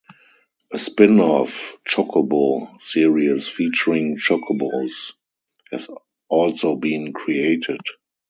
A 0.71 0.79
spin-off 0.79 1.77
"Chocobo" 1.87 2.81
series 2.81 3.47
featuring 3.47 4.17
chocobos 4.17 5.13
has 5.71 5.89
also 6.27 6.75
been 6.75 7.13
created. 7.13 7.81